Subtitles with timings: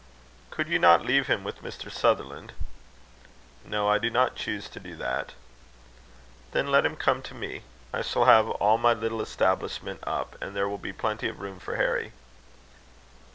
[0.49, 1.91] "Could you not leave him with Mr.
[1.91, 2.53] Sutherland?"
[3.63, 3.87] "No.
[3.87, 5.33] I do not choose to do that."
[6.53, 7.61] "Then let him come to me.
[7.93, 11.59] I shall have all my little establishment up, and there will be plenty of room
[11.59, 12.13] for Harry."